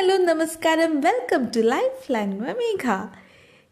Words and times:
Hello 0.00 0.16
നമസ്കാരം. 0.16 1.00
Welcome 1.00 1.44
to 1.44 1.60
life 1.60 2.12
line 2.12 2.30
Megha 2.38 2.92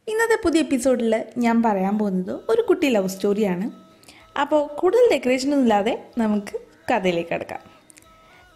ഇന്നത്തെ 0.09 0.39
പുതിയ 0.45 0.61
എപ്പിസോഡിൽ 0.61 1.25
ഞാൻ 1.39 1.63
പറയാൻ 1.63 1.99
പോകുന്നത് 1.99 2.41
ഒരു 2.49 2.63
കുട്ടി 2.63 2.89
ലവ് 2.89 3.09
സ്റ്റോറിയാണ് 3.09 3.71
അപ്പോൾ 4.41 4.67
കൂടുതൽ 4.67 5.09
ഡെക്കറേഷൻ 5.13 5.47
ഒന്നും 5.47 5.61
ഇല്ലാതെ 5.61 6.09
നമുക്ക് 6.19 6.61
കഥയിലേക്ക് 6.91 7.31
കിടക്കാം. 7.31 7.61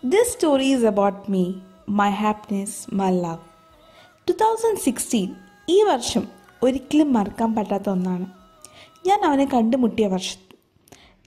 This 0.04 0.32
story 0.32 0.64
is 0.64 0.84
about 0.84 1.30
me 1.30 1.52
my 1.88 2.10
happiness 2.10 2.94
my 2.94 3.20
love 3.20 3.38
two 4.28 4.32
thousand 4.32 4.78
sixteen 4.78 5.34
ഈ 5.68 5.82
വർഷം 5.82 6.28
ഒരിക്കലും 6.62 7.12
മറക്കാൻ 7.12 7.54
പറ്റാത്ത 7.54 7.88
ഒന്നാണ്. 7.88 8.26
ഞാൻ 9.06 9.24
അവനെ 9.24 9.44
കണ്ടുമുട്ടിയ 9.44 10.06
വർഷം. 10.06 10.58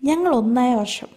ഞങ്ങൾ 0.03 0.35
ഒന്നായ 0.35 0.75
വർഷം. 0.75 1.07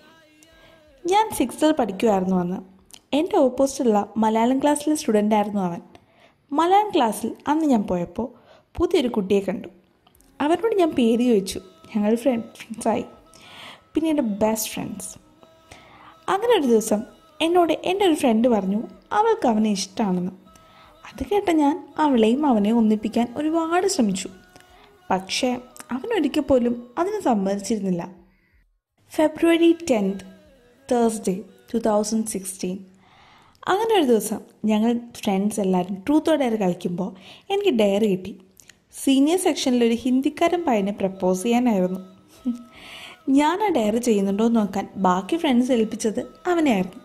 ഞാൻ 1.07 1.31
സിക്സ്ത്തിൽ 1.31 1.73
പഠിക്കുമായിരുന്നു 1.73 2.37
അന്ന്. 2.37 2.78
എന്റെ 3.13 3.37
ഓപ്പോസിറ്റുള്ള 3.37 4.13
മലയാളം 4.17 4.59
ക്ലാസ്സിലെ 4.59 4.95
സ്റ്റുഡന്റ് 4.95 5.35
ആയിരുന്നു 5.35 5.61
അവൻ. 5.61 5.81
മലയാളം 6.53 6.91
ക്ലാസ്സിൽ 6.97 7.37
അന്ന് 7.49 7.65
ഞാൻ 7.65 7.83
പോയപ്പോൾ 7.83 8.29
പുതിയൊരു 8.77 9.09
കുട്ടിയെ 9.09 9.41
കണ്ടു. 9.41 9.69
അവരോട് 10.41 10.75
ഞാൻ 10.75 10.91
പേര് 10.91 11.21
ചോദിച്ചു. 11.21 11.61
ഞങ്ങൾ 11.97 12.15
ഫ്രണ്ട് 12.15 12.47
ഫ്രണ്ട്സായി 12.57 13.05
പിന്നെ 13.95 14.11
എന്റെ 14.11 14.23
ബെസ്റ്റ് 14.23 14.71
ഫ്രണ്ട്സ് 14.71 15.19
അങ്ങനെ 16.29 16.61
ഒരു 16.61 16.67
ദിവസം 16.67 17.03
എന്നോട് 17.41 17.73
എന്റെ 17.73 18.05
ഒരു 18.05 18.15
ഫ്രണ്ട് 18.15 18.49
പറഞ്ഞു 18.49 18.83
അവൾക്ക് 19.13 19.49
അവനെ 19.49 19.71
ഇഷ്ടമാണെന്ന് 19.71 20.33
അത് 21.09 21.27
കേട്ട 21.33 21.51
ഞാൻ 21.51 21.95
അവളെയും 21.99 22.47
അവനെ 22.47 22.73
ഒന്നിപ്പിക്കാൻ 22.73 23.35
ഒരുപാട് 23.37 23.87
ശ്രമിച്ചു. 23.87 24.29
പക്ഷേ 25.11 25.59
അവനൊരിക്കൽ 25.93 26.41
പോലും 26.41 26.95
അതിന് 26.99 27.21
സമ്മതിച്ചിരുന്നില്ല. 27.21 28.15
February 29.11 29.79
tenth 29.91 30.25
Thursday 30.93 31.43
two 31.75 31.79
thousand 31.79 32.27
sixteen 32.27 32.79
അങ്ങനെ 33.69 33.95
ഒരു 33.95 34.05
ദിവസം 34.05 34.41
ഞങ്ങൾ 34.65 35.01
ഫ്രണ്ട്സ് 35.15 35.61
എല്ലാവരും 35.61 35.95
ട്രൂത്ത് 35.95 36.31
ഡയർ 36.31 36.55
കളിക്കുമ്പോൾ 36.55 37.15
എനിക്ക് 37.51 37.79
ഡയറി 37.79 38.07
കിട്ടി. 38.07 38.37
സീനിയർ 39.05 39.39
സെക്ഷനിൽ 39.39 39.85
ഒരു 39.85 39.95
ഹിന്ദിക്കാരൻ 39.95 40.65
പയ്യനെ 40.65 40.93
പ്രപ്പോസ് 40.93 41.43
ചെയ്യാനായിരുന്നു. 41.43 42.01
ഞാൻ 43.29 43.63
ആ 43.63 43.69
ഡയറി 43.69 43.97
ചെയ്യുന്നുണ്ടോ 43.97 44.47
എന്ന് 44.47 44.61
നോക്കാൻ 44.61 44.89
ബാക്കി 44.97 45.37
ഫ്രണ്ട്സ് 45.37 45.73
ഏൽപ്പിച്ചത് 45.73 46.21
അവനെയായിരുന്നു. 46.47 47.01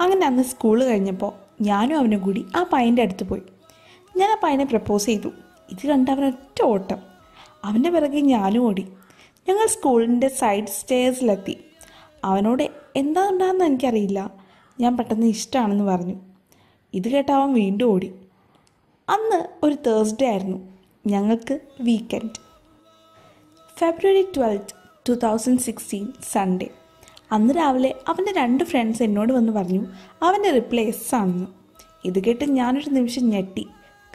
അങ്ങനെ 0.00 0.26
അന്ന് 0.26 0.42
സ്കൂൾ 0.42 0.84
കഴിഞ്ഞപ്പോൾ 0.84 1.32
ഞാനും 1.62 1.98
അവനും 1.98 2.20
കൂടി 2.20 2.44
ആ 2.56 2.66
പയ്യന്റെ 2.72 3.02
അടുത്ത് 3.02 3.24
പോയി. 3.24 3.42
ഞാൻ 4.16 4.30
ആ 4.30 4.36
പയ്യനെ 4.42 4.64
പ്രപ്പോസ് 4.64 5.06
ചെയ്തു. 5.06 5.28
ഇത് 5.70 5.86
കണ്ട് 5.86 6.10
അവനൊറ്റ 6.10 6.62
ഓട്ടം. 6.64 6.98
അവന്റെ 7.64 7.90
പിറകെ 7.90 8.20
ഞാനും 8.20 8.62
ഓടി. 8.62 8.86
ഞങ്ങൾ 9.48 9.66
സ്കൂളിന്റെ 9.66 10.28
സൈഡ് 10.28 10.66
സ്റ്റേഴ്സിലെത്തി 10.66 11.56
അവനോട് 12.24 12.70
എന്താ 12.96 13.28
ഉണ്ടാകുന്ന 13.30 13.64
എനിക്കറിയില്ല. 13.64 14.39
ഞാൻ 14.80 14.96
പെട്ടെന്ന് 14.96 15.26
ഇഷ്ടമാണെന്ന് 15.26 15.84
പറഞ്ഞു. 15.84 16.14
ഇത് 16.94 17.08
കേട്ട് 17.08 17.32
അവൻ 17.32 17.52
വീണ്ടും 17.52 17.84
ഓടി. 17.84 18.12
അന്ന് 19.08 19.48
ഒരു 19.62 19.74
തേഴ്സ്ഡേ 19.86 20.26
ആയിരുന്നു. 20.30 20.58
ഞങ്ങൾക്ക് 21.06 21.60
weekend 21.80 22.50
February 23.78 24.22
twelfth 24.36 24.74
two 25.08 25.12
thousand 25.12 25.58
sixteen 25.58 26.08
Sunday 26.32 26.68
അന്ന് 27.32 27.54
രാവിലെ 27.54 27.94
അവന്റെ 28.08 28.32
രണ്ട് 28.32 28.64
ഫ്രണ്ട്സ് 28.64 29.02
എന്നോട് 29.02 29.32
വന്ന് 29.32 29.52
പറഞ്ഞു 29.52 29.86
അവന്റെ 30.22 30.50
റിപ്ലൈ 30.50 30.84
എസ് 30.84 31.14
ആണെന്ന്. 31.14 31.46
ഇത് 32.04 32.24
കേട്ട് 32.24 32.44
ഞാനൊരു 32.44 32.90
നിമിഷം 32.90 33.30
ഞെട്ടി. 33.30 33.68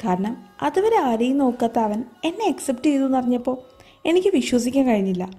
കാരണം 0.05 0.37
അതുവരെ 0.61 0.97
ആരെയും 0.99 1.37
നോക്കാത്ത 1.37 1.79
അവൻ 1.79 2.03
എന്നെ 2.23 2.47
അക്സെപ്റ്റ് 2.47 2.85
ചെയ്തു 2.85 3.03
എന്ന് 3.03 3.17
പറഞ്ഞപ്പോൾ 3.17 3.57
എനിക്ക് 4.05 4.27
വിശ്വസിക്കാൻ 4.27 4.85
കഴിഞ്ഞില്ല. 4.85 5.29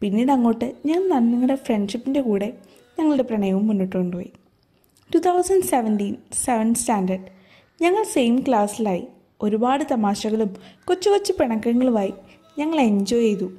പിന്നീട് 0.00 0.32
അങ്ങോട്ട് 0.32 0.74
ഞാൻ 0.86 1.08
ഞങ്ങളുടെ 1.08 1.54
ഫ്രണ്ട്ഷിപ്പിന്റെ 1.54 2.20
കൂടെ 2.20 2.58
ഞങ്ങളുടെ 2.98 3.22
പ്രണയവും 3.22 3.66
മുന്നോട്ട് 3.66 3.96
കൊണ്ടുപോയി. 3.96 4.32
Two 5.14 5.18
thousand 5.18 5.62
seventeen 5.62 6.16
seven 6.32 6.74
standard 6.74 7.24
ഞങ്ങൾ 7.82 8.02
സെയിം 8.02 8.44
ക്ലാസ്സിലായി 8.48 9.08
ഒരുപാട് 9.42 9.84
തമാശകളും 9.92 10.56
കൊച്ചു 10.84 11.10
കൊച്ചു 11.10 11.32
പിണക്കങ്ങളുമായി 11.32 12.12
ഞങ്ങൾ 12.58 12.80
എൻജോയ് 12.80 13.22
ചെയ്തു. 13.22 13.50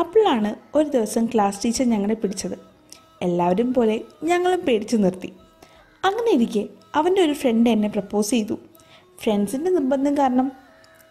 അപ്പോഴാണ് 0.00 0.54
ഒരു 0.74 0.88
ദിവസം 0.88 1.26
ക്ലാസ് 1.26 1.64
ടീച്ചർ 1.64 1.84
ഞങ്ങളെ 1.84 2.14
പിടിച്ചത്. 2.14 2.58
എല്ലാവരും 3.22 3.74
പോലെ 3.74 4.00
ഞങ്ങളും 4.24 4.60
പേടിച്ചു 4.60 4.96
നിർത്തി. 4.96 5.32
അങ്ങനെ 6.04 6.30
ഇരിക്കെ 6.30 6.68
അവന്റെ 6.94 7.22
ഒരു 7.22 7.32
ഫ്രണ്ട് 7.32 7.70
എന്നെ 7.70 7.88
പ്രപ്പോസ് 7.88 8.30
ചെയ്തു. 8.30 8.58
ഫ്രണ്ട്സിന്റെ 9.18 9.70
നിർബന്ധം 9.70 10.18
കാരണം 10.18 10.52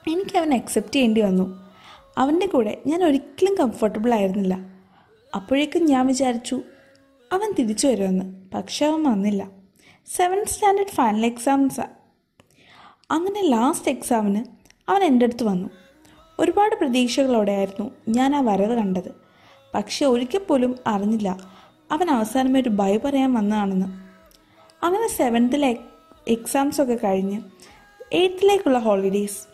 എനിക്ക് 0.07 0.37
അവൻ 0.37 0.53
അക്സെപ്റ്റ് 0.53 0.93
ചെയ്യേണ്ടി 0.93 1.21
വന്നു. 1.21 1.71
അവന്റെ 2.17 2.45
കൂടെ 2.45 2.81
ഞാൻ 2.87 3.03
ഒരിക്കലും 3.03 3.55
കംഫർട്ടബിൾ 3.55 4.13
ആയിരുന്നില്ല. 4.13 4.57
അപ്പോഴേക്കും 5.35 5.85
ഞാൻ 5.85 6.07
വിചാരിച്ചു 6.07 6.61
അവൻ 7.33 7.53
തിരിച്ചു 7.59 7.87
വരുമെന്ന്. 7.87 8.51
പക്ഷെ 8.53 8.85
അവൻ 8.85 9.03
വന്നില്ല. 9.03 9.54
സെവൻത് 10.05 10.47
സ്റ്റാൻഡേർഡ് 10.47 10.89
ഫൈനൽ 10.89 11.25
എക്സാംസ് 11.25 11.81
അങ്ങനെ 13.11 13.49
ലാസ്റ്റ് 13.49 13.91
എക്സാമിന് 13.91 14.45
അവൻ 14.89 15.03
എന്റെ 15.03 15.25
അടുത്ത് 15.25 15.43
വന്നു. 15.43 15.69
ഒരുപാട് 16.39 16.75
പ്രതീക്ഷകളോടെയായിരുന്നു 16.75 17.91
ഞാൻ 18.09 18.35
ആ 18.35 18.39
വരവ് 18.39 18.77
കണ്ടത്. 18.77 19.15
പക്ഷെ 19.73 20.05
ഒരിക്കൽ 20.05 20.37
പോലും 20.37 20.75
അറിഞ്ഞില്ല 20.87 21.37
അവൻ 21.91 22.09
അവസാനമേ 22.09 22.61
ഒരു 22.61 22.69
ഭയ 22.69 22.97
പറയാൻ 22.97 23.33
വന്നതാണെന്ന്. 23.33 23.85
അങ്ങനെ 24.85 25.07
സെവൻത്തിലെ 25.07 25.77
എക്സാംസ് 26.27 26.81
ഒക്കെ 26.81 26.99
കഴിഞ്ഞ് 27.03 27.41
എയ്ത്തിലേക്കുള്ള 28.13 28.79
ഹോളിഡേയ്സ് 28.79 29.47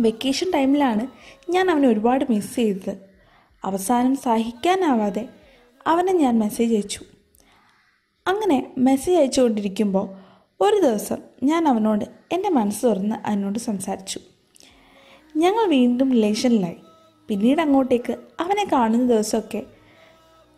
വെക്കേഷൻ 0.00 0.50
ടൈമിലാണ് 0.50 1.06
ഞാൻ 1.50 1.70
അവനെ 1.70 1.88
ഒരുപാട് 1.88 2.24
മിസ് 2.30 2.56
ചെയ്തത്. 2.56 2.96
അവസാനം 3.64 4.16
സഹിക്കാനാവാതെ 4.16 5.28
അവനെ 5.86 6.12
ഞാൻ 6.12 6.38
മെസ്സേജ് 6.38 6.74
അയച്ചു. 6.74 7.00
അങ്ങനെ 8.26 8.72
മെസ്സേജ് 8.78 9.18
അയച്ചുകൊണ്ടിരിക്കുമ്പോൾ 9.18 10.08
ഒരു 10.60 10.80
ദിവസം 10.80 11.16
ഞാൻ 11.42 11.68
അവനോട് 11.68 12.04
എന്റെ 12.32 12.48
മനസ്സ് 12.48 12.86
തുറന്ന് 12.86 13.16
അവനോട് 13.26 13.58
സംസാരിച്ചു. 13.58 14.20
ഞങ്ങൾ 15.36 15.66
വീണ്ടും 15.66 16.12
റിലേഷനിലായി. 16.12 16.76
പിന്നീട് 17.28 17.60
അങ്ങോട്ടേക്ക് 17.60 18.16
അവനെ 18.40 18.66
കാണുന്ന 18.72 19.06
ദിവസമൊക്കെ 19.06 19.62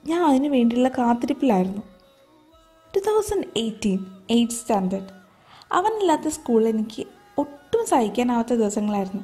ഞാൻ 0.06 0.22
അതിനു 0.22 0.48
വേണ്ടിയുള്ള 0.48 0.88
കാത്തിരിപ്പിലായിരുന്നു. 0.88 1.82
Two 2.96 2.98
thousand 2.98 3.44
eighteen 3.56 3.98
eight 4.30 4.52
standard 4.52 5.08
അവനില്ലാത്ത 5.72 6.28
school 6.28 6.68
എനിക്ക് 6.68 7.06
ഒട്ടും 7.38 7.86
സഹിക്കാനാവാത്ത 7.86 8.54
ദിവസങ്ങളായിരുന്നു. 8.54 9.22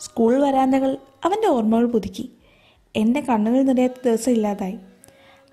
സ്കൂൾ 0.00 0.42
വരാന്തകൾ 0.42 0.96
അവന്റെ 1.24 1.46
ഓർമ്മകൾ 1.46 1.86
പുതുക്കി. 1.86 2.32
എന്റെ 2.96 3.20
കണ്ണുകൾ 3.20 3.62
നിറയാത്ത 3.62 3.92
ദിവസം 4.04 4.32
ഇല്ലാതായി. 4.32 4.78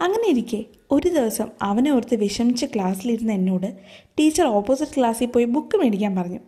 അങ്ങനെ 0.01 0.29
ഇരിക്കെ 0.29 0.65
ഒരു 0.91 1.07
ദിവസം 1.07 1.47
അവനെ 1.61 1.91
ഓർത്ത് 1.91 2.15
വിഷമിച്ച് 2.15 2.65
ക്ലാസ്സിലിരുന്ന 2.65 3.31
എന്നോട് 3.31 3.77
ടീച്ചർ 4.19 4.45
ഓപ്പോസിറ്റ് 4.45 4.91
ക്ലാസ്സിൽ 4.97 5.25
പോയി 5.25 5.45
ബുക്ക് 5.45 5.77
മേടിക്കാൻ 5.77 6.15
പറഞ്ഞു. 6.15 6.39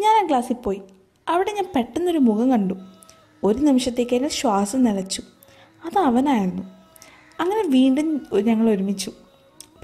ഞാൻ 0.00 0.24
ആ 0.24 0.28
ക്ലാസ്സിൽ 0.28 0.54
പോയി. 0.54 0.82
അവിടെ 1.28 1.52
ഞാൻ 1.52 1.72
പെട്ടെന്നൊരു 1.76 2.18
മുഖം 2.18 2.50
കണ്ടു. 2.50 2.74
ഒരു 3.44 3.58
നിമിഷത്തേക്ക് 3.58 4.16
എന്റെ 4.16 4.28
ശ്വാസം 4.28 4.84
നിലച്ചു. 4.84 5.22
അത് 5.84 5.98
അവനായിരുന്നു. 5.98 6.62
അങ്ങനെ 7.40 7.68
വീണ്ടും 7.68 8.26
ഞങ്ങൾ 8.32 8.70
ഒരുമിച്ചു. 8.70 9.12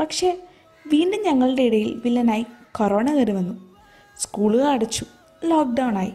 പക്ഷേ 0.01 0.39
വീണ്ടും 0.87 1.23
ഞങ്ങളുടെ 1.23 1.63
ഇടയിൽ 1.63 2.01
വില്ലനായി 2.05 2.47
കൊറോണ 2.73 3.15
കയറി 3.15 3.33
വന്നു. 3.33 3.77
സ്കൂളുകൾ 4.19 4.69
അടച്ചു. 4.69 5.05
ലോക്ക്ഡൗൺ 5.45 5.99
ആയി. 5.99 6.13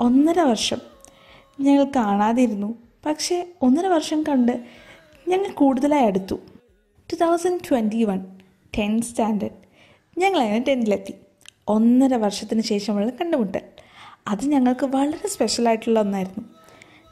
ഒന്നര 0.00 0.40
വർഷം 0.40 0.78
ഞങ്ങൾ 1.60 1.84
കാണാതിരുന്നു. 1.96 2.74
പക്ഷേ 3.06 3.46
ഒന്നര 3.62 3.86
വർഷം 3.86 4.22
കണ്ട് 4.22 4.64
ഞങ്ങൾ 5.28 5.50
കൂടുതലായി 5.50 6.06
അടുത്തു. 6.06 6.38
Two 7.12 7.16
thousand 7.16 7.60
twenty 7.70 8.04
one 8.04 8.24
tenth 8.78 9.06
standard 9.06 9.54
ഞങ്ങൾ 10.18 10.38
അങ്ങനെ 10.40 10.64
ടെൻത്തിലെത്തി 10.68 11.14
ഒന്നര 11.68 12.14
വർഷത്തിന് 12.14 12.60
ശേഷമുള്ള 12.60 13.10
കണ്ടുമുട്ടൽ. 13.10 13.60
അത് 14.28 14.44
ഞങ്ങൾക്ക് 14.44 14.86
വളരെ 14.86 15.28
സ്പെഷ്യലായിട്ടുള്ള 15.28 16.00
ഒന്നായിരുന്നു. 16.00 16.44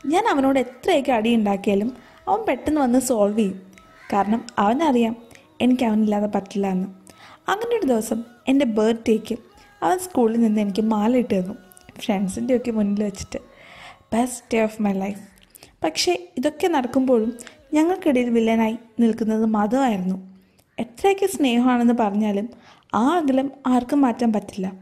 ഞാൻ 0.06 0.28
അവനോട് 0.28 0.58
എത്രയൊക്കെ 0.58 1.12
അടി 1.12 1.34
ഉണ്ടാക്കിയാലും 1.34 1.96
അവൻ 2.28 2.44
പെട്ടെന്ന് 2.44 2.80
വന്ന് 2.80 2.98
സോൾവ് 2.98 3.38
ചെയ്യും. 3.38 3.72
കാരണം 4.12 4.46
അവനറിയാം 4.58 5.16
എനിക്ക് 5.60 5.84
അവനില്ലാതെ 5.84 6.26
പറ്റില്ല 6.26 6.66
എന്ന്. 6.66 6.88
അങ്ങനെ 7.48 7.78
ഒരു 7.78 7.86
ദിവസം 7.86 8.24
എന്റെ 8.48 8.64
ബർത്ത്ഡേക്ക് 8.64 9.36
അവൻ 9.82 9.98
സ്കൂളിൽ 9.98 10.40
നിന്ന് 10.40 10.60
എനിക്ക് 10.60 10.82
മാല 10.82 11.16
ഇട്ട് 11.16 11.34
തന്നു. 11.34 11.54
ഫ്രണ്ട്സിന്റെ 11.98 12.56
ഒക്കെ 12.56 12.70
മുന്നിൽ 12.70 13.04
വെച്ചിട്ട് 13.04 13.38
best 14.12 14.46
day 14.54 14.62
of 14.62 14.82
my 14.82 14.92
life 14.92 15.20
പക്ഷേ 15.84 16.32
ഇതൊക്കെ 16.36 16.66
നടക്കുമ്പോഴും 16.66 17.38
ഞങ്ങൾക്കിടയിൽ 17.74 18.30
വില്ലനായി 18.30 18.78
നിൽക്കുന്നത് 19.00 19.46
മധുവായിരുന്നു 19.46 20.34
എത്രയൊക്കെ 20.78 21.26
സ്നേഹമാണെന്ന് 21.26 21.94
പറഞ്ഞാലും 22.00 22.48
ആ 22.94 23.08
അകലം 23.08 23.50
ആർക്കും 23.66 24.00
മാറ്റാൻ 24.00 24.32
പറ്റില്ല. 24.32 24.72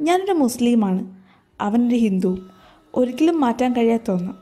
ഞാനൊരു 0.00 0.32
മുസ്ലിമാണ്. 0.32 1.16
അവനൊരു 1.60 1.96
ഹിന്ദു. 1.96 2.48
ഒരിക്കലും 2.94 3.40
മാറ്റാൻ 3.40 3.72
കഴിയാത്തൊന്ന്. 3.72 4.32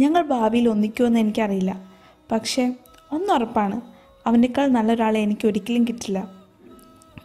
ഞങ്ങൾ 0.00 0.22
ഭാവിയിൽ 0.22 0.68
ഒന്നിക്കുമെന്ന് 0.68 1.20
എനിക്കറിയില്ല. 1.20 1.90
പക്ഷേ 2.32 2.74
ഒന്നുറപ്പാണ് 3.12 3.80
അവനേക്കാൾ 4.26 4.68
നല്ലൊരാളെ 4.68 5.20
എനിക്ക് 5.20 5.46
ഒരിക്കലും 5.46 5.84
കിട്ടില്ല. 5.84 6.30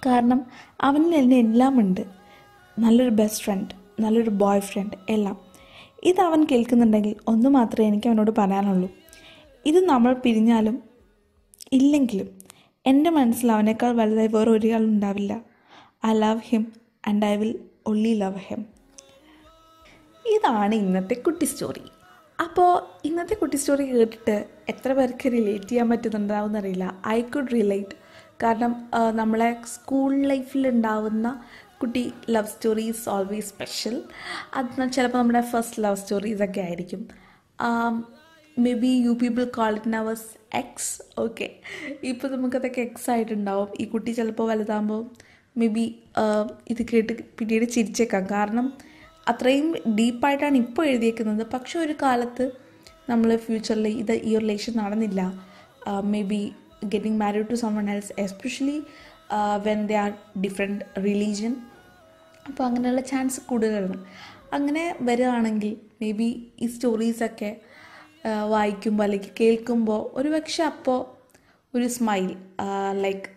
കാരണം 0.06 0.46
അവനിൽ 0.82 1.16
എന്നെ 1.16 1.40
എല്ലാം 1.40 1.80
ഉണ്ട് 1.80 2.02
നല്ലൊരു 2.80 3.10
ബെസ്റ്റ് 3.10 3.44
ഫ്രണ്ട് 3.44 4.02
നല്ലൊരു 4.02 4.30
ബോയ് 4.30 4.62
ഫ്രണ്ട് 4.62 4.96
എല്ലാം. 5.10 5.38
ഇത് 6.04 6.22
അവൻ 6.22 6.46
കേൾക്കുന്നുണ്ടെങ്കിൽ 6.52 7.16
ഒന്ന് 7.28 7.50
മാത്രമേ 7.50 7.88
എനിക്ക് 7.88 8.08
അവനോട് 8.08 8.32
പറയാനുള്ളൂ. 8.38 8.90
ഇത് 9.66 9.86
നമ്മൾ 9.86 10.14
പിരിഞ്ഞാലും 10.14 10.84
ഇല്ലെങ്കിലും 11.72 12.38
എന്റെ 12.86 13.10
മനസ്സിൽ 13.10 13.52
അവനേക്കാൾ 13.52 13.92
വലുതായി 13.92 14.28
വേറെ 14.28 14.52
ഒരാളുണ്ടാവില്ല 14.52 15.42
I 16.06 16.14
love 16.14 16.40
him 16.46 16.74
and 17.08 17.26
I 17.26 17.36
will 17.36 17.60
only 17.88 18.14
love 18.14 18.38
him 18.38 18.66
ഇതാണ് 20.26 20.76
ഇന്നത്തെ 20.76 21.14
കുട്ടി 21.14 21.46
സ്റ്റോറി 21.46 21.92
അപ്പോൾ 22.42 22.82
ഇന്നത്തെ 23.08 23.36
കുട്ടി 23.36 23.58
സ്റ്റോറി 23.58 23.92
കേട്ടിട്ട് 23.92 24.46
എത്ര 24.70 24.94
പേർക്ക് 24.94 25.32
റിലേറ്റ് 25.32 25.68
ചെയ്യാൻ 25.68 25.90
പറ്റുന്നുണ്ടാവും 25.90 26.50
എന്നറിയില്ല 26.50 27.02
ഐ 27.08 27.22
കുഡ് 27.22 27.52
റിലേറ്റ് 27.52 27.96
കാരണം 28.44 28.90
നമ്മളെ 29.16 29.58
സ്കൂൾ 29.64 30.16
ലൈഫിൽ 30.16 30.68
ഉണ്ടാവുന്ന 30.68 31.44
കുട്ടി 31.78 32.14
love 32.30 32.48
story 32.48 32.82
is 32.82 33.10
always 33.10 33.48
special 33.48 34.04
അത് 34.54 34.92
ചിലപ്പോൾ 34.92 35.18
നമ്മുടെ 35.18 35.42
ഫസ്റ്റ് 35.42 35.84
ലവ് 35.84 35.96
സ്റ്റോറീസ് 35.96 36.44
ഒക്കെ 36.44 36.62
ആയിരിക്കും. 36.62 37.08
Maybe 38.84 38.92
you 39.06 39.12
people 39.22 39.44
call 39.58 39.74
it 39.80 39.92
നവേഴ്സ് 39.94 40.30
ex 40.62 40.94
okay 41.24 41.48
ഇപ്പോൾ 42.12 42.30
നമുക്കതൊക്കെ 42.36 42.82
എക്സ് 42.88 43.10
ആയിട്ടുണ്ടാവും. 43.14 43.70
ഈ 43.82 43.84
കുട്ടി 43.94 44.12
ചിലപ്പോൾ 44.18 44.48
വലുതാകുമ്പോൾ 44.52 45.02
മേ 45.60 45.68
ബി 45.76 45.86
ഇത് 46.72 46.82
കേട്ട് 46.92 47.14
പിന്നീട് 47.40 47.66
ചിരിച്ചേക്കാം. 47.76 48.24
കാരണം 48.36 48.66
അത്രയും 49.32 49.68
ഡീപ്പായിട്ടാണ് 49.98 50.58
ഇപ്പോൾ 50.64 50.86
എഴുതിയേക്കുന്നത്. 50.92 51.44
പക്ഷെ 51.54 51.76
ഒരു 51.86 51.96
കാലത്ത് 52.04 52.46
നമ്മൾ 53.10 53.30
ഫ്യൂച്ചറിൽ 53.46 53.88
ഇത് 54.04 54.14
ഈ 54.30 54.34
റിലേഷൻ 54.44 54.74
നടന്നില്ല. 54.82 55.22
Maybe 56.32 56.42
getting 56.94 57.20
married 57.24 57.50
to 57.52 57.58
someone 57.64 57.88
else 57.96 58.14
especially 58.26 58.78
when 59.68 59.82
they 59.90 59.96
are 60.04 60.12
different 60.44 60.86
religion 61.08 61.54
അപ്പോൾ 62.48 62.64
അങ്ങനെയുള്ള 62.68 63.02
ചാൻസ് 63.12 63.42
കൂടുതലാണ്. 63.50 63.98
അങ്ങനെ 64.58 64.84
വരികയാണെങ്കിൽ 65.08 65.74
മേ 66.02 66.10
ബി 66.20 66.30
ഈ 66.64 66.68
സ്റ്റോറീസൊക്കെ 66.76 67.52
വായിക്കുമ്പോൾ 68.26 69.04
അല്ലെങ്കിൽ 69.04 69.30
കേൾക്കുമ്പോൾ 69.40 70.12
ഒരു 70.14 70.30
പക്ഷെ 70.30 70.64
അപ്പോൾ 70.64 71.00
ഒരു 71.76 71.88
സ്മൈൽ 71.88 72.36
ലൈക്ക് 72.94 73.30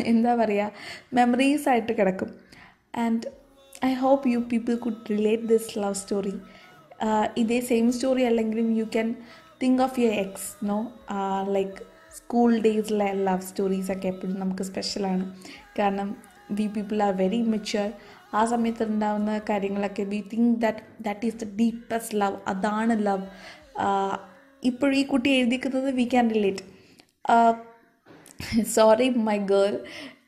എന്താ 0.00 0.34
പറയുക 0.34 0.72
മെമ്മറീസ് 1.14 1.68
ആയിട്ട് 1.68 1.92
കിടക്കും. 1.92 2.30
And 2.96 3.26
I 3.84 3.94
hope 3.94 4.28
you 4.28 4.38
people 4.38 4.74
could 4.74 5.10
relate 5.10 5.42
this 5.42 5.78
love 5.78 5.94
story 5.94 6.34
ഇതേ 7.36 7.60
സെയിം 7.60 7.92
സ്റ്റോറി 7.92 8.22
അല്ലെങ്കിലും 8.22 8.76
you 8.76 8.84
can 8.84 9.14
think 9.62 9.82
of 9.82 10.00
your 10.00 10.14
ex 10.14 10.66
no 10.66 10.78
like 11.52 11.78
school 12.16 12.58
ഡേയ്സിലെ 12.58 13.12
love 13.12 13.40
സ്റ്റോറീസൊക്കെ 13.40 14.08
എപ്പോഴും 14.08 14.40
നമുക്ക് 14.40 14.62
സ്പെഷ്യലാണ് 14.62 15.24
കാരണം 15.78 16.16
we 16.50 16.66
people 16.66 17.02
are 17.02 17.12
very 17.16 17.42
mature 17.42 17.88
ആ 18.34 18.44
സമയത്ത് 18.44 18.84
ഉണ്ടാകുന്ന 18.84 19.38
കാര്യങ്ങളൊക്കെ 19.38 20.02
we 20.02 20.20
think 20.32 20.60
that 20.60 21.02
that 21.02 21.26
is 21.26 21.36
the 21.36 21.56
deepest 21.56 22.20
love 22.20 22.36
അതാണ് 22.46 23.06
ലവ് 23.06 23.26
ഇപ്പോഴും 24.64 24.96
ഈ 24.96 25.02
കുട്ടി 25.02 25.30
എഴുതിക്കുന്നത് 25.30 25.88
we 25.94 26.04
can 26.04 26.30
relate 26.30 26.62
sorry 28.62 29.08
my 29.08 29.38
girl 29.38 29.74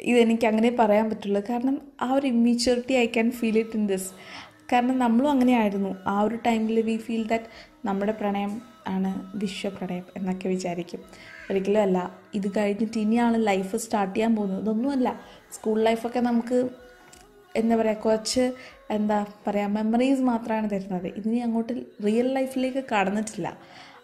ഇതെനിക്ക് 0.00 0.46
അങ്ങനെ 0.46 0.76
പറയാൻ 0.78 1.10
പറ്റുള്ളൂ. 1.10 1.42
കാരണം 1.50 1.80
ആ 2.02 2.12
ഒരു 2.12 2.26
immaturity 2.26 2.94
I 2.94 3.06
can 3.06 3.30
feel 3.30 3.58
it 3.58 3.76
in 3.76 3.86
this 3.86 4.10
കാരണം 4.72 4.98
നമ്മളും 4.98 5.30
അങ്ങനെ 5.30 5.52
ആയിരുന്നു. 5.52 5.96
ആ 6.06 6.20
ഒരു 6.20 6.38
ടൈമിൽ 6.46 6.80
വി 6.80 6.96
ഫീൽ 6.96 7.24
ദാറ്റ് 7.26 7.44
നമ്മുടെ 7.84 8.12
പ്രണയം 8.12 8.62
ആണ് 8.86 9.10
വിശ്വപ്രണയം 9.38 10.04
എന്നൊക്കെ 10.16 10.48
വിചാരിക്കും. 10.48 11.00
ഒരിക്കലും 11.50 11.82
അല്ല. 11.82 11.98
ഇത് 12.34 12.48
കഴിഞ്ഞിട്ട് 12.56 12.98
ഇനിയാണ് 12.98 13.46
ലൈഫ് 13.46 13.76
സ്റ്റാർട്ട് 13.76 14.14
ചെയ്യാൻ 14.14 14.36
പോകുന്നത്. 14.36 14.62
ഇതൊന്നുമല്ല. 14.62 15.20
സ്കൂൾ 15.52 15.82
ലൈഫൊക്കെ 15.82 16.20
നമുക്ക് 16.20 16.58
എന്താ 17.60 17.74
പറയുക 17.76 18.04
കുറച്ച് 18.06 18.44
എന്താ 18.96 19.18
പറയുക 19.46 19.74
മെമ്മറീസ് 19.76 20.22
മാത്രമാണ് 20.30 20.68
തരുന്നത്. 20.72 21.08
ഇനി 21.18 21.38
അങ്ങോട്ട് 21.46 21.74
റിയൽ 22.06 22.28
ലൈഫിലേക്ക് 22.38 22.82
കടന്നിട്ടില്ല. 22.92 23.48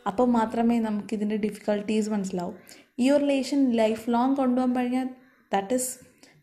അപ്പോൾ 0.09 0.27
മാത്രമേ 0.39 0.77
നമുക്ക് 0.87 1.13
ഇതിന്റെ 1.17 1.37
ഡിഫിക്കൽട്ടീസ് 1.47 2.11
മനസ്സിലാവും. 2.15 2.57
ഈ 3.03 3.05
ഒരു 3.11 3.21
റിലേഷൻ 3.25 3.61
ലൈഫ് 3.81 4.05
ലോങ് 4.15 4.37
കൊണ്ടുപോകാൻ 4.37 4.73
കഴിഞ്ഞാൽ 4.77 5.09
that 5.53 5.75
is 5.79 5.91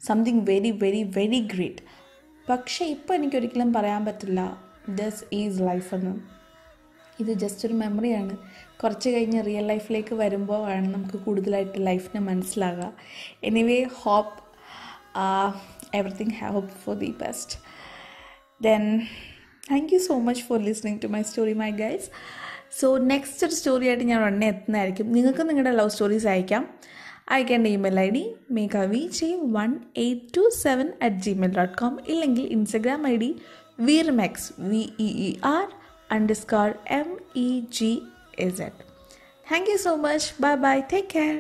something 0.08 0.42
very 0.50 0.72
very 0.84 1.04
very 1.18 1.40
great 1.54 1.84
പക്ഷേ 2.50 2.84
ഇപ്പോൾ 2.96 3.14
എനിക്കൊരിക്കലും 3.14 3.70
പറയാൻ 3.74 4.02
പറ്റില്ല 4.06 4.42
ദസ് 5.00 5.24
ഈസ് 5.40 5.60
ലൈഫ് 5.70 5.90
എന്ന്. 5.98 6.14
ഇത് 7.22 7.32
ജസ്റ്റ് 7.42 7.64
ഒരു 7.68 7.76
മെമ്മറിയാണ് 7.82 8.36
കുറച്ച് 8.82 9.10
കഴിഞ്ഞ് 9.10 9.40
റിയൽ 9.48 9.66
ലൈഫിലേക്ക് 9.72 10.14
വരുമ്പോൾ 10.16 10.62
ആണ് 10.74 10.88
നമുക്ക് 10.94 11.18
കൂടുതലായിട്ട് 11.26 11.80
ലൈഫിനെ 11.88 12.22
മനസ്സിലാകുക. 12.30 12.86
Anyway 13.50 13.80
hope 14.02 14.38
everything 15.98 16.36
hope 16.56 16.72
for 16.84 16.96
the 17.04 17.12
best. 17.22 17.50
Then 18.66 18.84
thank 19.70 19.92
you 19.94 20.00
so 20.00 20.20
much 20.28 20.44
for 20.44 20.60
listening 20.60 21.00
to 21.04 21.08
my 21.08 21.22
story 21.22 21.54
my 21.54 21.72
guys 21.72 22.08
so 22.80 22.98
next 23.12 23.48
ഒരു 23.48 23.56
സ്റ്റോറി 23.56 23.88
ആയിട്ട് 23.88 24.04
ഞാൻ 24.04 24.22
ഉടനെ 24.28 24.48
എത്തുന്നതായിരിക്കും 24.48 25.12
നിങ്ങൾക്ക് 25.12 25.44
നിങ്ങളുടെ 25.50 25.72
ലവ് 25.72 25.90
സ്റ്റോറീസ് 25.90 26.28
അയക്കാം. 26.28 26.64
അയക്കേണ്ട 27.28 27.68
ഇമെയിൽ 27.68 28.00
ഐ 28.00 28.10
ഡി 28.10 28.24
Megha 28.52 28.84
V 28.94 29.02
J 29.20 29.30
one 29.58 29.72
eight 30.06 30.30
two 30.38 30.50
seven 30.64 30.88
at 31.08 31.16
Gmail 31.16 31.54
dot 31.60 31.78
com 31.82 32.00
ഇല്ലെങ്കിൽ 32.08 32.46
ഇൻസ്റ്റഗ്രാം 32.58 33.08
ഐ 33.08 33.16
ഡി 33.18 33.32
വീർമെക്സ് 33.90 34.48
V 34.72 34.82
E 35.00 35.10
E 35.28 35.30
R 35.56 35.68
underscore 36.18 36.70
M 37.00 37.10
E 37.36 37.60
G 37.80 37.92
S 38.40 38.58
Z. 38.62 38.72
Thank 39.52 39.70
you 39.72 39.78
so 39.78 39.96
much 39.96 40.28
bye 40.42 40.56
bye 40.68 40.80
take 40.94 41.10
care. 41.10 41.40